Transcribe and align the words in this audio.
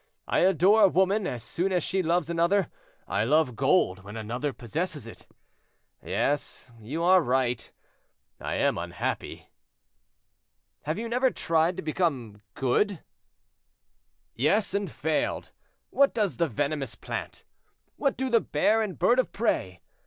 I 0.27 0.39
adore 0.39 0.81
a 0.81 0.87
woman, 0.87 1.27
as 1.27 1.43
soon 1.43 1.71
as 1.71 1.83
she 1.83 2.01
loves 2.01 2.27
another; 2.27 2.71
I 3.07 3.23
love 3.23 3.55
gold, 3.55 4.03
when 4.03 4.17
another 4.17 4.51
possesses 4.51 5.05
it;—yes, 5.05 6.71
you 6.81 7.03
are 7.03 7.21
right, 7.21 7.71
I 8.39 8.55
am 8.55 8.79
unhappy." 8.79 9.51
"Have 10.85 10.97
you 10.97 11.07
never 11.07 11.29
tried 11.29 11.75
to 11.77 11.83
become 11.83 12.41
good?" 12.55 13.03
"Yes, 14.33 14.73
and 14.73 14.89
failed. 14.89 15.51
What 15.91 16.15
does 16.15 16.37
the 16.37 16.47
venomous 16.49 16.95
plant? 16.95 17.43
What 17.95 18.17
do 18.17 18.31
the 18.31 18.41
bear 18.41 18.81
and 18.81 18.97
bird 18.97 19.19
of 19.19 19.31
prey? 19.31 19.81